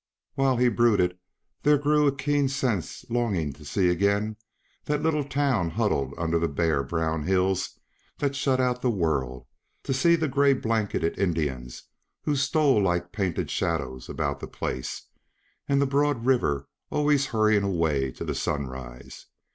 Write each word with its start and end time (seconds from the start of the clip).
While 0.33 0.57
he 0.57 0.67
brooded 0.67 1.19
grew 1.63 2.07
a 2.07 2.11
keen 2.15 2.49
longing 3.11 3.53
to 3.53 3.63
see 3.63 3.87
again 3.87 4.35
the 4.85 4.97
little 4.97 5.23
town 5.23 5.69
huddled 5.69 6.15
under 6.17 6.39
the 6.39 6.47
bare, 6.47 6.81
brown 6.81 7.21
hills 7.27 7.79
that 8.17 8.35
shut 8.35 8.59
out 8.59 8.81
the 8.81 8.89
world; 8.89 9.45
to 9.83 9.93
see 9.93 10.15
the 10.15 10.27
gay 10.27 10.53
blanketed 10.53 11.19
Indians 11.19 11.83
who 12.23 12.35
stole 12.35 12.81
like 12.81 13.11
painted 13.11 13.51
shadows 13.51 14.09
about 14.09 14.39
the 14.39 14.47
place, 14.47 15.03
and 15.69 15.79
the 15.79 15.85
broad 15.85 16.25
river 16.25 16.67
always 16.89 17.27
hurrying 17.27 17.61
away 17.61 18.11
to 18.13 18.25
the 18.25 18.33
sunrise. 18.33 19.27